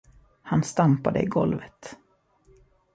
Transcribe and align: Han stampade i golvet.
Han 0.41 0.63
stampade 0.63 1.19
i 1.21 1.25
golvet. 1.25 1.95